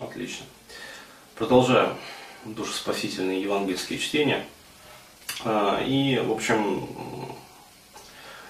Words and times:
Отлично. 0.00 0.46
Продолжаем 1.34 1.94
душеспасительные 2.46 3.42
евангельские 3.42 3.98
чтения. 3.98 4.46
А, 5.44 5.78
и, 5.84 6.18
в 6.18 6.32
общем, 6.32 6.88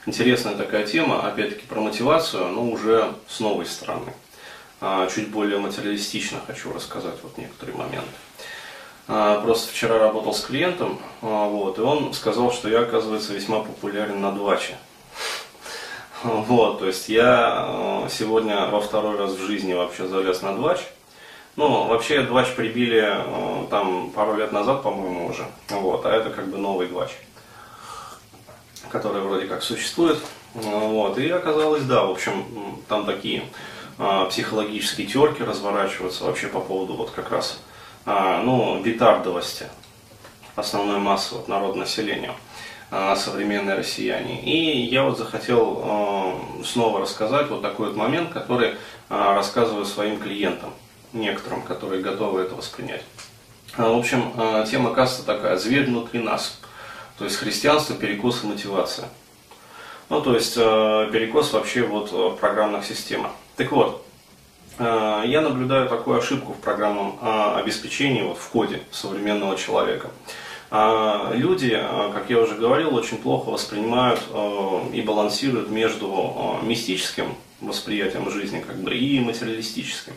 интересная 0.07 0.55
такая 0.55 0.87
тема, 0.87 1.27
опять-таки 1.27 1.67
про 1.67 1.81
мотивацию, 1.81 2.47
но 2.49 2.71
уже 2.71 3.13
с 3.27 3.41
новой 3.41 3.67
стороны. 3.67 4.15
А, 4.81 5.09
чуть 5.09 5.31
более 5.31 5.59
материалистично 5.59 6.39
хочу 6.47 6.73
рассказать 6.73 7.17
вот 7.25 7.37
некоторые 7.37 7.77
моменты. 7.77 8.09
А, 9.09 9.41
просто 9.41 9.73
вчера 9.73 9.99
работал 9.99 10.33
с 10.33 10.43
клиентом, 10.43 11.01
вот, 11.21 11.79
и 11.79 11.83
он 11.83 12.15
сказал, 12.15 12.53
что 12.53 12.69
я, 12.69 12.83
оказывается, 12.83 13.35
весьма 13.35 13.59
популярен 13.59 14.21
на 14.21 14.31
дваче. 14.31 14.77
Вот, 16.23 16.81
то 16.81 16.87
есть 16.87 17.09
я 17.09 18.07
сегодня 18.11 18.67
во 18.67 18.83
второй 18.83 19.17
раз 19.17 19.33
в 19.33 19.47
жизни 19.47 19.73
вообще 19.73 20.07
залез 20.07 20.43
на 20.43 20.55
двач. 20.55 20.81
Ну, 21.61 21.89
вообще 21.89 22.23
двач 22.23 22.55
прибили 22.57 23.07
там 23.69 24.13
пару 24.13 24.35
лет 24.35 24.51
назад, 24.51 24.83
по-моему, 24.83 25.27
уже. 25.27 25.45
Вот, 25.69 26.07
а 26.07 26.11
это 26.11 26.31
как 26.31 26.49
бы 26.49 26.57
новый 26.57 26.89
двач 26.89 27.11
который 28.89 29.21
вроде 29.21 29.47
как 29.47 29.63
существует. 29.63 30.19
Вот. 30.55 31.19
И 31.19 31.29
оказалось, 31.29 31.83
да, 31.83 32.07
в 32.07 32.13
общем, 32.13 32.45
там 32.89 33.05
такие 33.05 33.45
а, 33.99 34.25
психологические 34.25 35.07
терки 35.07 35.45
разворачиваются 35.45 36.25
вообще 36.25 36.47
по 36.47 36.61
поводу 36.61 36.95
вот 36.95 37.11
как 37.11 37.31
раз 37.31 37.61
а, 38.07 38.43
ну, 38.43 38.81
битардовости 38.81 39.67
основной 40.57 40.99
массы 40.99 41.35
вот, 41.35 41.47
народа 41.47 41.79
населения 41.79 42.33
современные 43.17 43.77
россияне. 43.77 44.41
И 44.43 44.87
я 44.87 45.05
вот 45.05 45.19
захотел 45.19 46.35
снова 46.65 47.01
рассказать 47.01 47.49
вот 47.49 47.63
такой 47.63 47.89
вот 47.89 47.97
момент, 47.97 48.31
который 48.31 48.77
рассказываю 49.09 49.85
своим 49.85 50.19
клиентам, 50.19 50.71
некоторым, 51.13 51.63
которые 51.63 52.03
готовы 52.03 52.43
это 52.43 52.55
воспринять. 52.55 53.03
А, 53.77 53.89
в 53.89 53.99
общем, 53.99 54.33
а, 54.37 54.65
тема 54.67 54.93
касты 54.95 55.23
такая, 55.25 55.57
зверь 55.57 55.87
внутри 55.87 56.21
нас. 56.21 56.59
То 57.19 57.25
есть 57.25 57.37
христианство, 57.37 57.95
перекос 57.95 58.45
и 58.45 58.47
мотивация. 58.47 59.09
Ну, 60.09 60.21
то 60.23 60.35
есть 60.35 60.55
э, 60.57 61.09
перекос 61.13 61.53
вообще 61.53 61.83
вот 61.83 62.11
в 62.11 62.37
программных 62.37 62.85
системах. 62.85 63.31
Так 63.57 63.71
вот, 63.71 64.05
я 64.79 65.41
наблюдаю 65.43 65.89
такую 65.89 66.19
ошибку 66.19 66.55
в 66.55 66.57
программном 66.57 67.19
обеспечении, 67.57 68.23
вот 68.23 68.39
в 68.39 68.49
коде 68.49 68.81
современного 68.91 69.57
человека. 69.57 70.11
Люди, 71.33 71.79
как 72.15 72.31
я 72.31 72.41
уже 72.41 72.55
говорил, 72.55 72.95
очень 72.97 73.19
плохо 73.19 73.51
воспринимают 73.51 74.21
и 74.95 75.03
балансируют 75.03 75.69
между 75.69 76.59
мистическим 76.63 77.37
восприятием 77.61 78.31
жизни 78.31 78.61
как 78.67 78.77
бы, 78.77 78.95
и 78.95 79.21
материалистическим. 79.21 80.15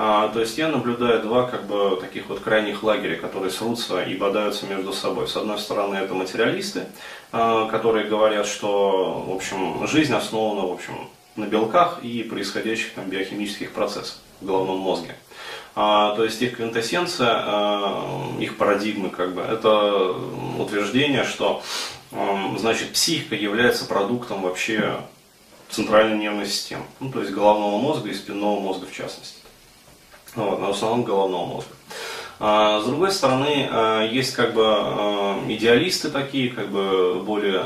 А, 0.00 0.28
то 0.28 0.38
есть 0.38 0.56
я 0.56 0.68
наблюдаю 0.68 1.20
два 1.22 1.48
как 1.48 1.66
бы, 1.66 1.98
таких 2.00 2.28
вот 2.28 2.38
крайних 2.38 2.84
лагеря, 2.84 3.16
которые 3.16 3.50
срутся 3.50 4.00
и 4.00 4.14
бодаются 4.14 4.64
между 4.66 4.92
собой. 4.92 5.26
С 5.26 5.36
одной 5.36 5.58
стороны 5.58 5.96
это 5.96 6.14
материалисты, 6.14 6.86
а, 7.32 7.66
которые 7.66 8.06
говорят, 8.06 8.46
что 8.46 9.24
в 9.26 9.34
общем, 9.34 9.88
жизнь 9.88 10.14
основана 10.14 10.68
в 10.68 10.72
общем, 10.72 10.94
на 11.34 11.46
белках 11.46 11.98
и 12.04 12.22
происходящих 12.22 12.92
там 12.92 13.10
биохимических 13.10 13.72
процессах 13.72 14.18
в 14.40 14.46
головном 14.46 14.78
мозге. 14.78 15.16
А, 15.74 16.14
то 16.14 16.22
есть 16.22 16.40
их 16.42 16.58
квинтэссенция, 16.58 17.32
а, 17.32 18.36
их 18.38 18.56
парадигмы, 18.56 19.10
как 19.10 19.34
бы, 19.34 19.40
это 19.40 20.12
утверждение, 20.60 21.24
что 21.24 21.60
а, 22.12 22.54
значит, 22.56 22.92
психика 22.92 23.34
является 23.34 23.84
продуктом 23.84 24.42
вообще 24.42 25.00
центральной 25.68 26.18
нервной 26.18 26.46
системы, 26.46 26.84
ну, 27.00 27.10
то 27.10 27.20
есть 27.20 27.32
головного 27.32 27.78
мозга 27.78 28.10
и 28.10 28.14
спинного 28.14 28.60
мозга 28.60 28.86
в 28.86 28.92
частности. 28.92 29.38
Вот, 30.38 30.60
на 30.60 30.68
основном 30.70 31.02
головного 31.02 31.46
мозга. 31.46 31.70
А, 32.40 32.80
с 32.80 32.86
другой 32.86 33.10
стороны, 33.10 33.68
а, 33.70 34.04
есть 34.04 34.34
как 34.34 34.54
бы 34.54 34.62
а, 34.64 35.40
идеалисты 35.48 36.10
такие, 36.10 36.50
как 36.50 36.68
бы 36.68 37.20
более 37.24 37.64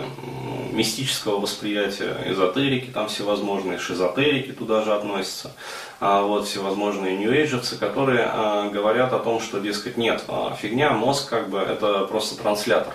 мистического 0.73 1.39
восприятия, 1.39 2.17
эзотерики 2.25 2.91
там 2.91 3.09
всевозможные, 3.09 3.79
шизотерики 3.79 4.53
туда 4.53 4.83
же 4.83 4.95
относятся, 4.95 5.53
вот 6.01 6.47
всевозможные 6.47 7.19
нью-эйджерцы, 7.19 7.77
которые 7.77 8.27
говорят 8.73 9.13
о 9.13 9.19
том, 9.19 9.39
что, 9.39 9.61
дескать, 9.61 9.99
нет, 9.99 10.25
фигня, 10.59 10.93
мозг 10.93 11.29
как 11.29 11.51
бы 11.51 11.59
это 11.59 12.07
просто 12.07 12.43
транслятор. 12.43 12.95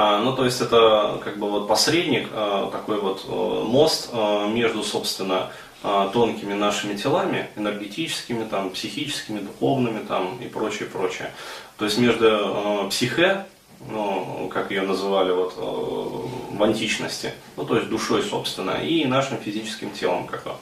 А, 0.00 0.20
ну, 0.20 0.32
то 0.32 0.44
есть 0.44 0.60
это 0.60 1.20
как 1.24 1.38
бы 1.38 1.50
вот 1.50 1.66
посредник, 1.66 2.28
а, 2.32 2.70
такой 2.70 3.00
вот 3.00 3.24
э, 3.26 3.64
мост 3.64 4.10
а, 4.12 4.46
между, 4.46 4.84
собственно, 4.84 5.50
тонкими 5.82 6.54
нашими 6.54 6.96
телами, 6.96 7.48
энергетическими, 7.56 8.44
там, 8.44 8.70
психическими, 8.70 9.38
духовными 9.38 10.04
там, 10.06 10.38
и 10.40 10.48
прочее, 10.48 10.88
прочее. 10.88 11.32
То 11.76 11.84
есть 11.84 11.98
между 11.98 12.88
психе, 12.90 13.46
ну, 13.86 14.50
как 14.52 14.70
ее 14.70 14.82
называли 14.82 15.32
вот, 15.32 15.54
э, 15.56 16.56
в 16.56 16.62
античности, 16.62 17.32
ну, 17.56 17.64
то 17.64 17.76
есть 17.76 17.88
душой, 17.88 18.22
собственно, 18.22 18.72
и 18.82 19.04
нашим 19.04 19.38
физическим 19.38 19.90
телом. 19.90 20.26
Как 20.26 20.44
бы. 20.44 20.52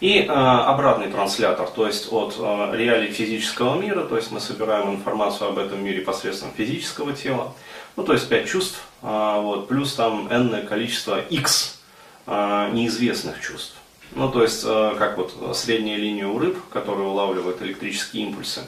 И 0.00 0.18
э, 0.18 0.26
обратный 0.26 1.10
транслятор, 1.10 1.68
то 1.68 1.86
есть 1.86 2.12
от 2.12 2.36
э, 2.38 2.70
реалий 2.76 3.10
физического 3.10 3.80
мира, 3.80 4.02
то 4.04 4.16
есть 4.16 4.30
мы 4.30 4.40
собираем 4.40 4.94
информацию 4.94 5.48
об 5.48 5.58
этом 5.58 5.84
мире 5.84 6.02
посредством 6.02 6.52
физического 6.56 7.12
тела, 7.12 7.54
ну, 7.96 8.04
то 8.04 8.12
есть 8.12 8.28
5 8.28 8.48
чувств, 8.48 8.82
а, 9.02 9.40
вот, 9.40 9.68
плюс 9.68 9.94
там 9.94 10.28
n 10.30 10.66
количество 10.66 11.20
x 11.20 11.80
а, 12.26 12.70
неизвестных 12.70 13.40
чувств. 13.40 13.74
Ну, 14.14 14.30
то 14.30 14.42
есть, 14.42 14.62
а, 14.66 14.94
как 14.96 15.16
вот 15.16 15.56
средняя 15.56 15.96
линия 15.96 16.26
у 16.26 16.38
рыб, 16.38 16.58
которая 16.70 17.06
улавливает 17.06 17.62
электрические 17.62 18.24
импульсы 18.24 18.60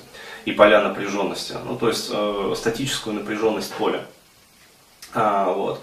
и 0.45 0.53
поля 0.53 0.83
напряженности. 0.83 1.55
Ну, 1.65 1.77
то 1.77 1.89
есть, 1.89 2.11
статическую 2.59 3.17
напряженность 3.17 3.73
поля. 3.75 4.07
Вот 5.15 5.81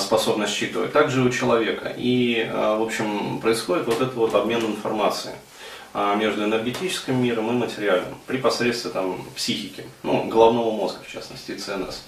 способность 0.00 0.54
считывать, 0.54 0.92
также 0.92 1.22
у 1.22 1.30
человека. 1.30 1.92
И, 1.96 2.48
в 2.52 2.82
общем, 2.82 3.40
происходит 3.40 3.86
вот 3.86 3.96
этот 3.96 4.14
вот 4.14 4.34
обмен 4.34 4.64
информацией 4.64 5.34
между 6.16 6.44
энергетическим 6.44 7.22
миром 7.22 7.48
и 7.48 7.52
материальным 7.52 8.14
при 8.26 8.36
посредстве 8.36 8.90
там, 8.90 9.24
психики, 9.34 9.84
ну, 10.02 10.24
головного 10.24 10.70
мозга, 10.70 11.00
в 11.02 11.10
частности, 11.10 11.52
ЦНС. 11.56 12.02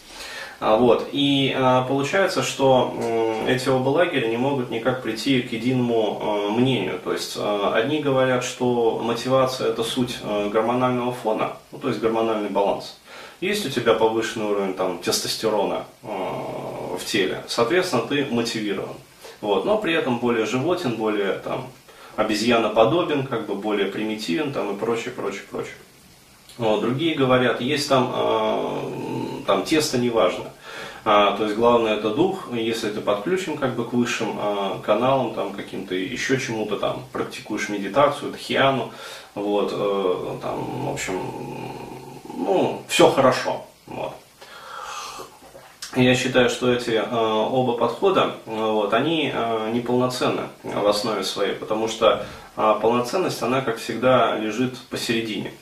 А, 0.61 0.77
вот. 0.77 1.09
И 1.13 1.55
а, 1.57 1.83
получается, 1.83 2.43
что 2.43 2.95
эти 3.47 3.69
оба 3.69 3.89
лагеря 3.89 4.29
не 4.29 4.37
могут 4.37 4.71
никак 4.71 5.03
прийти 5.03 5.43
к 5.43 5.53
единому 5.53 6.19
а, 6.21 6.51
мнению. 6.51 6.99
То 7.03 7.13
есть 7.13 7.37
одни 7.37 8.01
говорят, 8.01 8.45
что 8.45 9.01
мотивация 9.03 9.71
это 9.71 9.83
суть 9.83 10.19
гормонального 10.23 11.13
фона, 11.13 11.57
ну, 11.73 11.79
то 11.79 11.89
есть 11.89 12.01
гормональный 12.01 12.51
баланс. 12.51 12.99
Есть 13.41 13.67
у 13.67 13.71
тебя 13.71 13.95
повышенный 13.95 14.47
уровень 14.47 14.75
там, 14.75 14.99
тестостерона 14.99 15.85
в 16.03 17.05
теле, 17.05 17.43
соответственно, 17.47 18.03
ты 18.03 18.25
мотивирован. 18.27 18.95
Вот. 19.41 19.65
Но 19.67 19.77
при 19.79 19.93
этом 19.93 20.19
более 20.19 20.47
животен, 20.47 20.97
более 20.97 21.35
там, 21.35 21.67
обезьяноподобен, 22.17 23.27
как 23.27 23.47
бы 23.47 23.55
более 23.55 23.89
примитивен 23.89 24.53
там, 24.53 24.75
и 24.75 24.79
прочее, 24.79 25.13
прочее, 25.13 25.43
прочее. 25.51 25.75
Вот. 26.57 26.81
Другие 26.81 27.15
говорят, 27.17 27.61
есть 27.61 27.89
там 27.89 29.43
там 29.47 29.65
тесто 29.65 29.99
не 29.99 30.11
важно. 30.11 30.45
А, 31.05 31.37
то 31.37 31.45
есть 31.45 31.57
главное 31.57 31.97
это 31.97 32.11
дух, 32.11 32.49
если 32.53 32.91
ты 32.91 33.01
подключен 33.01 33.59
как 33.59 33.75
бы 33.75 33.85
к 33.85 33.93
высшим 33.93 34.37
а, 34.39 34.81
каналам, 34.81 35.35
там 35.35 35.53
каким-то 35.53 35.95
еще 35.95 36.41
чему-то 36.41 36.77
там, 36.77 37.05
практикуешь 37.13 37.69
медитацию, 37.69 38.33
дхьяну, 38.33 38.91
вот, 39.35 39.73
э, 39.73 40.39
там, 40.41 40.87
в 40.87 40.93
общем, 40.93 41.21
ну, 42.37 42.83
все 42.89 43.11
хорошо. 43.11 43.67
Вот. 43.87 44.15
Я 45.97 46.15
считаю, 46.15 46.51
что 46.51 46.73
эти 46.73 46.91
э, 46.91 47.05
оба 47.11 47.75
подхода, 47.75 48.37
вот, 48.47 48.95
они 48.95 49.31
э, 49.33 49.71
неполноценны 49.73 50.43
в 50.63 50.87
основе 50.87 51.23
своей, 51.23 51.55
потому 51.55 51.87
что 51.87 52.27
э, 52.57 52.75
полноценность, 52.81 53.43
она, 53.43 53.61
как 53.61 53.77
всегда, 53.79 54.37
лежит 54.37 54.79
посередине. 54.91 55.53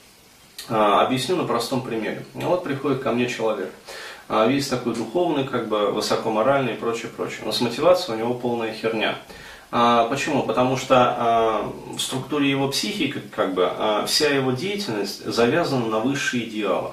А, 0.69 1.03
объясню 1.03 1.37
на 1.37 1.45
простом 1.45 1.83
примере. 1.83 2.25
Вот 2.35 2.65
приходит 2.65 3.03
ко 3.03 3.13
мне 3.13 3.29
человек, 3.29 3.73
а, 4.29 4.47
весь 4.47 4.69
такой 4.69 4.95
духовный, 4.95 5.45
как 5.45 5.69
бы 5.69 5.93
высокоморальный 5.93 6.75
и 6.75 6.77
прочее, 6.77 7.11
прочее. 7.15 7.41
Но 7.45 7.53
с 7.53 7.61
мотивацией 7.61 8.17
у 8.17 8.19
него 8.19 8.35
полная 8.35 8.73
херня. 8.73 9.17
А, 9.71 10.07
почему? 10.09 10.43
Потому 10.43 10.77
что 10.77 11.73
в 11.97 12.01
структуре 12.01 12.51
его 12.51 12.69
психики, 12.69 13.23
как 13.35 13.55
бы, 13.55 13.71
вся 14.07 14.29
его 14.29 14.53
деятельность 14.53 15.25
завязана 15.25 15.87
на 15.87 15.99
высшие 15.99 16.49
идеалы. 16.49 16.91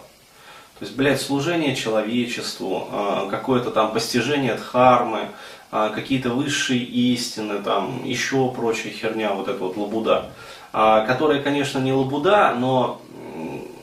То 0.77 0.85
есть, 0.85 0.95
блядь, 0.95 1.19
служение 1.19 1.75
человечеству, 1.75 2.87
какое-то 3.29 3.71
там 3.71 3.91
постижение 3.91 4.53
дхармы, 4.53 5.27
какие-то 5.71 6.29
высшие 6.29 6.81
истины, 6.81 7.61
там, 7.61 8.05
еще 8.05 8.49
прочая 8.49 8.93
херня, 8.93 9.33
вот 9.33 9.49
эта 9.49 9.59
вот 9.59 9.75
лабуда. 9.75 10.29
Которая, 10.71 11.41
конечно, 11.41 11.79
не 11.79 11.91
лабуда, 11.91 12.55
но 12.57 13.01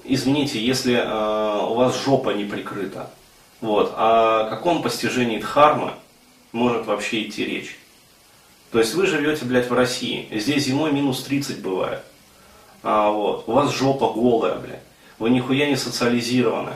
извините, 0.04 0.58
если 0.58 0.94
у 0.94 1.74
вас 1.74 2.02
жопа 2.02 2.30
не 2.30 2.44
прикрыта, 2.44 3.10
вот, 3.60 3.94
о 3.96 4.48
каком 4.50 4.82
постижении 4.82 5.38
дхармы 5.38 5.92
может 6.52 6.86
вообще 6.86 7.22
идти 7.22 7.44
речь? 7.44 7.78
То 8.72 8.78
есть 8.80 8.94
вы 8.94 9.06
живете, 9.06 9.44
блядь, 9.44 9.70
в 9.70 9.74
России, 9.74 10.28
здесь 10.30 10.64
зимой 10.64 10.92
минус 10.92 11.22
30 11.22 11.62
бывает. 11.62 12.02
А, 12.82 13.10
вот. 13.10 13.44
У 13.46 13.52
вас 13.52 13.72
жопа 13.72 14.12
голая, 14.12 14.56
блядь. 14.58 14.82
Вы 15.18 15.30
нихуя 15.30 15.66
не 15.66 15.76
социализированы. 15.76 16.72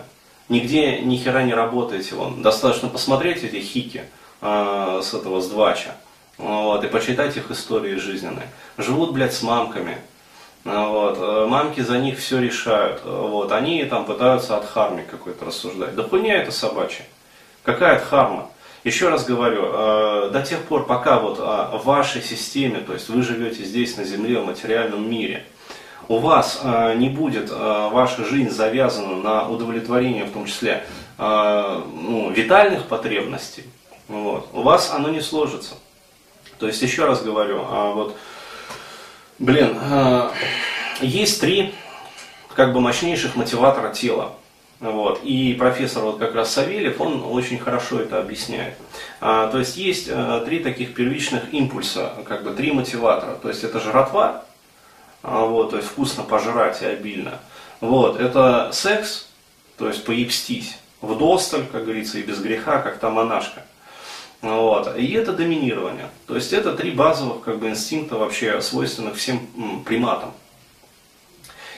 Нигде 0.49 1.01
ни 1.01 1.17
хера 1.17 1.43
не 1.43 1.55
работаете. 1.55 2.15
Вон. 2.15 2.43
Достаточно 2.43 2.89
посмотреть 2.89 3.45
эти 3.45 3.61
хики 3.61 4.05
э, 4.41 5.01
с 5.03 5.15
этого, 5.15 5.41
с 5.41 5.49
двача. 5.49 5.95
Вот, 6.37 6.83
и 6.83 6.89
почитать 6.89 7.37
их 7.37 7.51
истории 7.51 7.97
жизненные. 7.97 8.49
Живут, 8.79 9.13
блядь, 9.13 9.35
с 9.35 9.43
мамками. 9.43 9.99
Вот, 10.65 11.17
э, 11.19 11.47
мамки 11.47 11.81
за 11.81 11.99
них 11.99 12.19
все 12.19 12.39
решают. 12.39 13.03
Вот, 13.05 13.51
они 13.51 13.83
там 13.85 14.05
пытаются 14.05 14.59
от 14.59 14.67
харми 14.67 15.03
какой-то 15.11 15.47
рассуждать. 15.47 15.95
Да 15.95 16.03
хуйня 16.03 16.43
это 16.43 16.53
собачья. 16.53 17.07
Какая 17.63 17.97
от 17.97 18.03
харма? 18.03 18.51
Еще 18.85 19.09
раз 19.09 19.25
говорю, 19.25 19.71
э, 19.73 20.31
до 20.33 20.43
тех 20.43 20.61
пор, 20.65 20.87
пока 20.87 21.19
вот 21.19 21.39
э, 21.39 21.43
в 21.79 21.83
вашей 21.85 22.21
системе, 22.23 22.81
то 22.81 22.93
есть 22.93 23.09
вы 23.09 23.23
живете 23.23 23.65
здесь 23.65 23.97
на 23.97 24.05
Земле, 24.05 24.39
в 24.39 24.47
материальном 24.47 25.11
мире, 25.11 25.45
у 26.09 26.19
вас 26.19 26.63
не 26.97 27.09
будет 27.09 27.51
ваша 27.53 28.25
жизнь 28.25 28.51
завязана 28.51 29.15
на 29.17 29.49
удовлетворение, 29.49 30.25
в 30.25 30.33
том 30.33 30.47
числе, 30.47 30.85
ну, 31.17 32.33
витальных 32.35 32.87
потребностей, 32.89 33.63
вот, 34.09 34.49
у 34.53 34.63
вас 34.63 34.91
оно 34.93 35.11
не 35.11 35.21
сложится. 35.21 35.77
То 36.59 36.67
есть, 36.67 36.83
еще 36.83 37.05
раз 37.05 37.23
говорю, 37.23 37.65
а 37.65 37.93
вот, 37.93 38.17
блин, 39.41 39.77
а, 39.81 40.33
есть 41.01 41.41
три 41.41 41.75
как 42.55 42.73
бы 42.73 42.81
мощнейших 42.81 43.35
мотиватора 43.35 43.93
тела. 43.93 44.35
Вот. 44.81 45.21
И 45.25 45.55
профессор 45.55 46.05
вот 46.05 46.19
как 46.19 46.35
раз 46.35 46.53
Савельев, 46.53 47.01
он 47.01 47.23
очень 47.23 47.59
хорошо 47.59 48.01
это 48.01 48.19
объясняет. 48.19 48.75
А, 49.21 49.49
то 49.49 49.59
есть 49.59 49.77
есть 49.77 50.09
а, 50.11 50.45
три 50.45 50.61
таких 50.61 50.95
первичных 50.95 51.53
импульса, 51.53 52.15
как 52.27 52.45
бы 52.45 52.53
три 52.53 52.73
мотиватора. 52.73 53.35
То 53.35 53.49
есть 53.49 53.63
это 53.63 53.79
жратва, 53.81 54.45
а, 55.23 55.45
вот, 55.45 55.71
то 55.71 55.77
есть 55.77 55.89
вкусно 55.89 56.23
пожрать 56.23 56.81
и 56.83 56.87
обильно. 56.87 57.41
Вот, 57.81 58.19
это 58.19 58.71
секс, 58.73 59.29
то 59.77 59.89
есть 59.89 60.05
поебстись, 60.05 60.79
вдосталь, 61.03 61.67
как 61.71 61.85
говорится, 61.85 62.19
и 62.19 62.23
без 62.23 62.41
греха, 62.41 62.79
как 62.79 62.99
та 62.99 63.11
монашка. 63.11 63.65
Вот. 64.43 64.97
И 64.97 65.13
это 65.13 65.33
доминирование. 65.33 66.09
То 66.27 66.35
есть 66.35 66.53
это 66.53 66.75
три 66.75 66.91
базовых 66.91 67.43
как 67.43 67.59
бы, 67.59 67.69
инстинкта 67.69 68.17
вообще 68.17 68.61
свойственных 68.63 69.17
всем 69.17 69.41
приматам. 69.85 70.33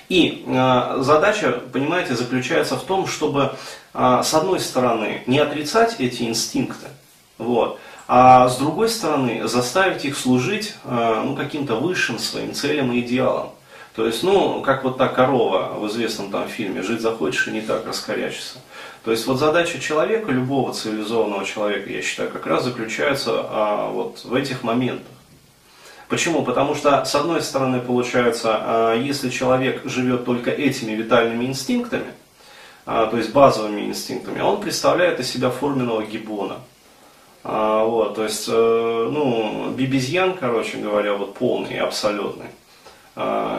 И 0.08 0.44
э, 0.46 0.96
задача, 1.00 1.60
понимаете, 1.72 2.14
заключается 2.14 2.76
в 2.76 2.84
том, 2.84 3.06
чтобы 3.06 3.54
э, 3.94 4.20
с 4.22 4.34
одной 4.34 4.60
стороны 4.60 5.22
не 5.26 5.38
отрицать 5.38 5.96
эти 6.00 6.24
инстинкты, 6.24 6.88
вот, 7.38 7.80
а 8.08 8.48
с 8.48 8.58
другой 8.58 8.90
стороны 8.90 9.48
заставить 9.48 10.04
их 10.04 10.18
служить 10.18 10.74
э, 10.84 11.22
ну, 11.24 11.34
каким-то 11.34 11.76
высшим 11.76 12.18
своим 12.18 12.52
целям 12.52 12.92
и 12.92 13.00
идеалам. 13.00 13.52
То 13.94 14.06
есть, 14.06 14.22
ну, 14.22 14.60
как 14.60 14.84
вот 14.84 14.98
та 14.98 15.08
корова 15.08 15.78
в 15.78 15.86
известном 15.88 16.30
там 16.30 16.46
фильме, 16.48 16.82
жить 16.82 17.00
захочешь 17.00 17.48
и 17.48 17.52
не 17.52 17.60
так 17.62 17.86
раскорячиться. 17.86 18.58
То 19.04 19.10
есть 19.10 19.26
вот 19.26 19.38
задача 19.38 19.80
человека, 19.80 20.30
любого 20.30 20.72
цивилизованного 20.72 21.44
человека, 21.44 21.90
я 21.90 22.02
считаю, 22.02 22.30
как 22.30 22.46
раз 22.46 22.64
заключается 22.64 23.32
а, 23.34 23.90
вот 23.90 24.24
в 24.24 24.34
этих 24.34 24.62
моментах. 24.62 25.08
Почему? 26.08 26.42
Потому 26.42 26.74
что, 26.74 27.04
с 27.04 27.14
одной 27.14 27.42
стороны, 27.42 27.80
получается, 27.80 28.58
а, 28.60 28.94
если 28.94 29.30
человек 29.30 29.80
живет 29.86 30.24
только 30.24 30.50
этими 30.50 30.92
витальными 30.92 31.46
инстинктами, 31.46 32.12
а, 32.84 33.06
то 33.06 33.16
есть 33.16 33.32
базовыми 33.32 33.80
инстинктами, 33.80 34.40
он 34.40 34.60
представляет 34.60 35.18
из 35.18 35.30
себя 35.30 35.50
форменного 35.50 36.02
гиббона. 36.02 36.58
А, 37.44 37.84
вот, 37.84 38.14
то 38.14 38.24
есть, 38.24 38.46
э, 38.46 38.52
ну, 39.10 39.70
бибизьян, 39.70 40.36
короче 40.38 40.76
говоря, 40.76 41.14
вот 41.14 41.34
полный, 41.34 41.78
абсолютный. 41.78 42.46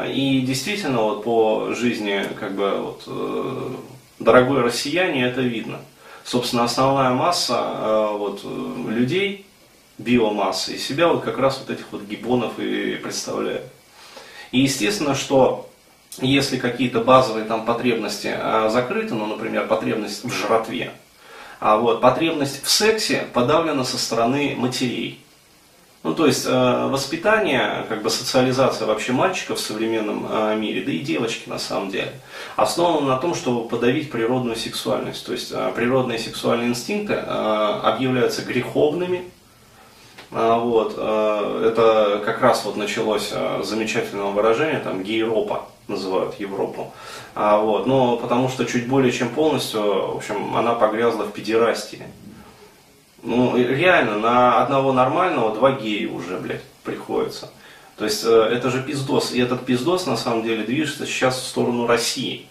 И 0.08 0.44
действительно, 0.48 1.02
вот 1.02 1.24
по 1.24 1.74
жизни, 1.74 2.24
как 2.40 2.54
бы, 2.56 2.72
вот, 2.78 3.04
э, 3.08 3.70
дорогой 4.24 4.62
россияне, 4.62 5.26
это 5.26 5.42
видно. 5.42 5.80
Собственно, 6.24 6.64
основная 6.64 7.12
масса 7.12 7.58
э, 7.58 8.08
вот, 8.18 8.42
э, 8.44 8.92
людей, 8.92 9.46
биомассы, 9.98 10.76
из 10.76 10.86
себя 10.86 11.08
вот 11.08 11.24
как 11.24 11.38
раз 11.38 11.60
вот 11.60 11.70
этих 11.76 11.86
вот 11.92 12.04
гибонов 12.04 12.60
и 12.60 12.96
представляет. 12.96 13.64
И 14.52 14.62
естественно, 14.62 15.16
что 15.16 15.70
если 16.20 16.58
какие-то 16.58 17.02
базовые 17.02 17.46
там 17.46 17.66
потребности 17.66 18.34
э, 18.36 18.70
закрыты, 18.72 19.16
ну, 19.16 19.26
например, 19.26 19.68
потребность 19.68 20.24
в 20.24 20.32
жратве, 20.32 20.92
а 21.60 21.78
вот 21.78 22.02
потребность 22.02 22.64
в 22.64 22.70
сексе 22.70 23.28
подавлена 23.34 23.84
со 23.84 23.98
стороны 23.98 24.56
матерей. 24.58 25.23
Ну, 26.04 26.14
то 26.14 26.26
есть 26.28 26.46
э, 26.46 26.88
воспитание, 26.90 27.86
как 27.88 28.04
бы 28.04 28.10
социализация 28.10 28.86
вообще 28.88 29.14
мальчиков 29.14 29.58
в 29.58 29.62
современном 29.62 30.28
э, 30.30 30.56
мире, 30.58 30.84
да 30.84 30.92
и 30.92 31.00
девочки 31.00 31.48
на 31.48 31.58
самом 31.58 31.92
деле, 31.92 32.12
основана 32.58 33.08
на 33.08 33.18
том, 33.18 33.34
чтобы 33.34 33.70
подавить 33.70 34.12
природную 34.12 34.58
сексуальность. 34.58 35.26
То 35.26 35.32
есть 35.32 35.54
э, 35.54 35.72
природные 35.74 36.20
сексуальные 36.20 36.68
инстинкты 36.68 37.14
э, 37.14 37.20
объявляются 37.20 38.42
греховными. 38.42 39.24
Э, 40.32 40.60
вот, 40.60 40.96
э, 40.98 41.70
это 41.72 42.22
как 42.26 42.42
раз 42.42 42.66
вот 42.66 42.76
началось 42.76 43.34
замечательное 43.64 44.26
выражение, 44.26 44.80
там, 44.80 45.04
гейропа 45.04 45.70
называют 45.88 46.38
Европу. 46.38 46.92
Вот, 47.36 47.88
но 47.88 48.18
потому 48.18 48.48
что 48.48 48.66
чуть 48.66 48.88
более 48.88 49.12
чем 49.12 49.30
полностью, 49.30 49.82
в 49.82 50.18
общем, 50.18 50.56
она 50.56 50.76
погрязла 50.76 51.24
в 51.24 51.32
педерастии. 51.32 52.04
Ну, 53.24 53.56
реально, 53.58 54.20
на 54.20 54.62
одного 54.62 54.92
нормального 54.92 55.56
два 55.56 55.72
гея 55.72 56.12
уже, 56.12 56.38
блядь, 56.38 56.64
приходится. 56.84 57.50
То 57.98 58.04
есть, 58.04 58.24
э, 58.26 58.50
это 58.52 58.70
же 58.70 58.84
пиздос. 58.84 59.32
И 59.32 59.40
этот 59.40 59.66
пиздос, 59.66 60.06
на 60.06 60.18
самом 60.18 60.44
деле, 60.44 60.64
движется 60.64 61.06
сейчас 61.06 61.38
в 61.38 61.48
сторону 61.48 61.88
России. 61.88 62.48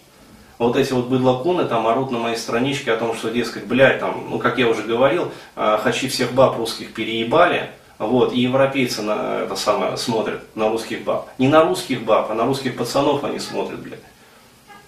Вот 0.57 0.75
эти 0.75 0.91
вот 0.93 1.07
быдлокуны 1.07 1.65
там 1.65 1.85
орут 1.87 2.09
на 2.09 2.17
моей 2.17 2.37
страничке 2.37 2.91
о 2.91 2.97
том, 2.97 3.15
что, 3.15 3.29
дескать, 3.29 3.65
блядь, 3.65 3.99
там, 3.99 4.25
ну, 4.29 4.39
как 4.39 4.57
я 4.57 4.67
уже 4.67 4.81
говорил, 4.81 5.31
э, 5.55 5.77
хачи 5.83 6.07
всех 6.07 6.33
баб 6.33 6.57
русских 6.57 6.93
переебали, 6.93 7.69
вот, 7.99 8.33
и 8.33 8.39
европейцы 8.39 9.03
на 9.03 9.41
это 9.41 9.55
самое 9.55 9.95
смотрят, 9.97 10.41
на 10.55 10.69
русских 10.69 11.03
баб. 11.03 11.29
Не 11.37 11.49
на 11.49 11.63
русских 11.63 12.03
баб, 12.03 12.31
а 12.31 12.33
на 12.33 12.45
русских 12.45 12.75
пацанов 12.75 13.23
они 13.23 13.37
смотрят, 13.37 13.79
блядь. 13.79 13.99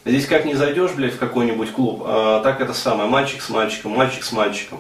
Здесь 0.04 0.26
как 0.26 0.46
не 0.46 0.56
зайдешь, 0.56 0.92
блядь, 0.92 1.14
в 1.14 1.20
какой-нибудь 1.20 1.72
клуб, 1.72 2.04
а, 2.06 2.42
так 2.42 2.62
это 2.62 2.74
самое, 2.74 3.10
мальчик 3.10 3.42
с 3.42 3.50
мальчиком, 3.50 3.92
мальчик 3.92 4.24
с 4.24 4.32
мальчиком. 4.32 4.80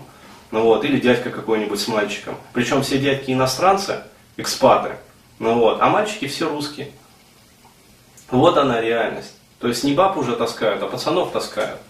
Ну 0.55 0.61
вот, 0.61 0.85
или 0.85 1.01
дядька 1.01 1.31
какой-нибудь 1.31 1.77
с 1.77 1.89
мальчиком. 1.89 2.37
Причем 2.53 2.81
все 2.81 2.97
дядьки 2.97 3.29
иностранцы, 3.29 4.03
экспаты. 4.37 4.91
Ну 5.37 5.55
вот, 5.55 5.81
а 5.81 5.89
мальчики 5.89 6.27
все 6.27 6.47
русские. 6.47 6.91
Вот 8.31 8.57
она 8.57 8.79
реальность. 8.79 9.33
То 9.59 9.67
есть 9.67 9.83
не 9.83 9.93
баб 9.93 10.15
уже 10.15 10.33
таскают, 10.37 10.81
а 10.81 10.87
пацанов 10.87 11.33
таскают. 11.33 11.81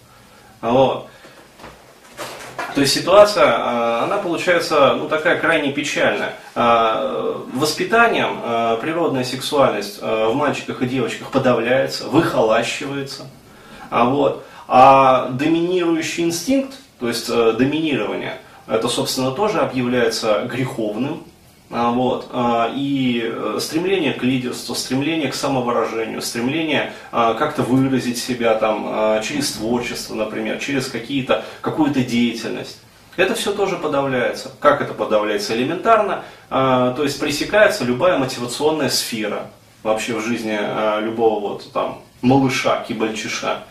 Вот. 0.60 1.06
То 2.74 2.80
есть 2.80 2.92
ситуация, 2.92 3.54
а, 3.56 4.02
она 4.02 4.18
получается 4.18 4.96
ну, 4.96 5.08
такая 5.08 5.38
крайне 5.38 5.70
печальная. 5.70 6.34
А, 6.56 7.40
воспитанием 7.54 8.40
а, 8.42 8.78
природная 8.78 9.22
сексуальность 9.22 10.02
в 10.02 10.32
мальчиках 10.34 10.82
и 10.82 10.86
девочках 10.88 11.30
подавляется, 11.30 12.08
выхолащивается. 12.08 13.28
Вот. 13.92 14.44
а 14.66 15.28
доминирующий 15.28 16.24
инстинкт, 16.24 16.74
то 16.98 17.06
есть 17.06 17.28
доминирование, 17.28 18.40
это, 18.66 18.88
собственно, 18.88 19.30
тоже 19.30 19.60
объявляется 19.60 20.48
греховным. 20.50 21.22
А, 21.70 21.90
вот. 21.90 22.28
А, 22.32 22.70
и 22.74 23.22
э, 23.24 23.58
стремление 23.60 24.12
к 24.12 24.22
лидерству, 24.22 24.74
стремление 24.74 25.28
к 25.30 25.34
самовыражению, 25.34 26.22
стремление 26.22 26.92
а, 27.10 27.34
как-то 27.34 27.62
выразить 27.62 28.18
себя 28.18 28.54
там, 28.54 29.20
через 29.22 29.52
творчество, 29.52 30.14
например, 30.14 30.58
через 30.58 30.86
какие-то, 30.86 31.44
какую-то 31.60 32.02
деятельность. 32.02 32.80
Это 33.16 33.34
все 33.34 33.52
тоже 33.52 33.76
подавляется. 33.76 34.52
Как 34.60 34.82
это 34.82 34.92
подавляется? 34.92 35.56
Элементарно, 35.56 36.22
то 36.50 36.98
есть 37.02 37.18
пресекается 37.18 37.82
любая 37.82 38.18
мотивационная 38.18 38.90
сфера 38.90 39.50
вообще 39.82 40.12
в 40.14 40.20
жизни 40.20 40.58
любого 41.02 41.40
вот 41.40 41.72
там 41.72 42.02
малыша, 42.20 42.84
кибальчиша 42.86 43.62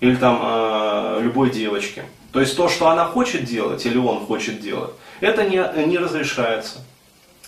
или 0.00 0.16
там 0.16 1.22
любой 1.22 1.50
девочки. 1.50 2.04
То 2.34 2.40
есть 2.40 2.56
то, 2.56 2.68
что 2.68 2.88
она 2.88 3.04
хочет 3.04 3.44
делать 3.44 3.86
или 3.86 3.96
он 3.96 4.26
хочет 4.26 4.60
делать, 4.60 4.90
это 5.20 5.44
не, 5.44 5.64
не 5.86 5.98
разрешается. 5.98 6.78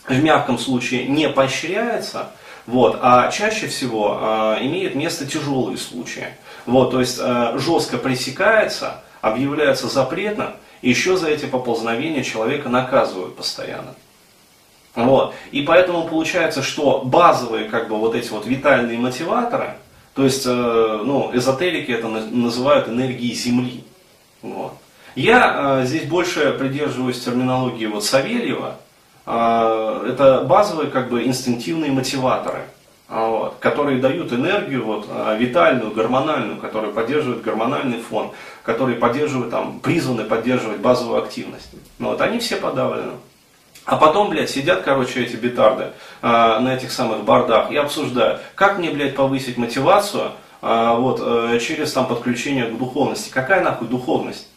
В 0.08 0.22
мягком 0.22 0.60
случае 0.60 1.08
не 1.08 1.28
поощряется, 1.28 2.30
вот, 2.66 3.00
а 3.02 3.28
чаще 3.32 3.66
всего 3.66 4.16
э, 4.20 4.64
имеет 4.64 4.94
место 4.94 5.26
тяжелые 5.26 5.76
случаи. 5.76 6.28
Вот, 6.66 6.92
то 6.92 7.00
есть 7.00 7.18
э, 7.20 7.58
жестко 7.58 7.98
пресекается, 7.98 9.02
объявляется 9.22 9.88
запретно, 9.88 10.54
и 10.82 10.90
еще 10.90 11.16
за 11.16 11.30
эти 11.30 11.46
поползновения 11.46 12.22
человека 12.22 12.68
наказывают 12.68 13.34
постоянно. 13.34 13.92
Вот. 14.94 15.34
И 15.50 15.62
поэтому 15.62 16.06
получается, 16.06 16.62
что 16.62 17.02
базовые 17.04 17.68
как 17.68 17.88
бы 17.88 17.96
вот 17.96 18.14
эти 18.14 18.30
вот 18.30 18.46
витальные 18.46 18.98
мотиваторы, 18.98 19.74
то 20.14 20.22
есть, 20.22 20.46
э, 20.46 21.00
ну, 21.04 21.32
эзотерики 21.34 21.90
это 21.90 22.06
называют 22.06 22.86
энергией 22.86 23.34
Земли. 23.34 23.82
Вот. 24.54 24.72
Я 25.14 25.80
э, 25.82 25.86
здесь 25.86 26.04
больше 26.04 26.52
придерживаюсь 26.52 27.20
терминологии 27.20 27.86
вот 27.86 28.04
Савельева. 28.04 28.76
Э, 29.26 30.06
это 30.10 30.42
базовые 30.42 30.90
как 30.90 31.08
бы 31.08 31.24
инстинктивные 31.24 31.90
мотиваторы. 31.90 32.60
а, 33.08 33.28
вот, 33.28 33.56
которые 33.60 34.00
дают 34.00 34.32
энергию 34.32 34.84
вот, 34.84 35.06
а, 35.08 35.36
витальную, 35.36 35.92
гормональную, 35.92 36.58
которые 36.58 36.92
поддерживают 36.92 37.42
гормональный 37.42 38.00
фон, 38.00 38.32
которые 38.64 38.96
поддерживают, 38.96 39.50
там, 39.50 39.78
призваны 39.80 40.24
поддерживать 40.24 40.78
базовую 40.78 41.22
активность. 41.22 41.70
Ну, 41.98 42.08
вот, 42.08 42.20
они 42.20 42.40
все 42.40 42.56
подавлены. 42.56 43.12
А 43.84 43.96
потом, 43.96 44.30
блядь, 44.30 44.50
сидят, 44.50 44.82
короче, 44.82 45.22
эти 45.22 45.36
бетарды 45.36 45.84
э, 46.20 46.26
на 46.26 46.74
этих 46.74 46.90
самых 46.90 47.22
бардах 47.22 47.70
и 47.70 47.76
обсуждают, 47.76 48.40
как 48.56 48.78
мне, 48.78 48.90
блядь, 48.90 49.14
повысить 49.14 49.56
мотивацию 49.56 50.24
э, 50.24 50.30
вот, 50.66 51.20
э, 51.22 51.58
через 51.60 51.92
там 51.92 52.08
подключение 52.08 52.66
к 52.66 52.76
духовности. 52.76 53.30
Какая 53.30 53.62
нахуй 53.62 53.86
духовность? 53.86 54.48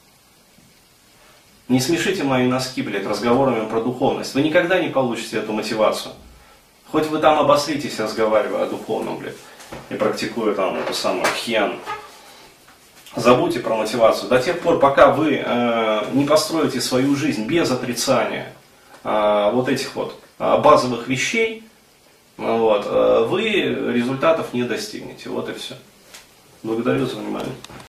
Не 1.68 1.80
смешите 1.80 2.24
мои 2.24 2.48
носки, 2.48 2.82
блядь, 2.82 3.06
разговорами 3.06 3.70
про 3.70 3.80
духовность. 3.82 4.34
Вы 4.34 4.42
никогда 4.42 4.80
не 4.80 4.89
получите 4.89 5.38
эту 5.38 5.54
мотивацию. 5.54 6.13
Хоть 6.92 7.06
вы 7.08 7.20
там 7.20 7.38
обослитесь, 7.38 8.00
разговаривая 8.00 8.63
о 8.63 8.66
духовном, 8.66 9.18
блядь, 9.18 9.36
и 9.89 9.94
практикуя 9.94 10.56
там 10.56 10.78
эту 10.78 10.96
самую 10.96 11.25
хьян. 11.25 11.75
Забудьте 13.16 13.60
про 13.60 13.75
мотивацию. 13.75 14.30
До 14.30 14.42
тех 14.42 14.62
пор, 14.62 14.80
пока 14.80 15.12
вы 15.12 15.44
э, 15.46 16.06
не 16.13 16.25
построите 16.25 16.82
свою 16.82 17.16
жизнь 17.16 17.46
без 17.46 17.70
отрицания 17.70 18.51
э, 19.04 19.51
вот 19.54 19.70
этих 19.70 19.96
вот 19.96 20.20
э, 20.39 20.58
базовых 20.58 21.08
вещей, 21.08 21.63
вот, 22.38 22.86
э, 22.88 23.25
вы 23.28 23.42
результатов 23.94 24.54
не 24.54 24.63
достигнете. 24.63 25.30
Вот 25.30 25.50
и 25.50 25.54
все. 25.54 25.75
Благодарю 26.62 27.06
за 27.06 27.16
внимание. 27.16 27.54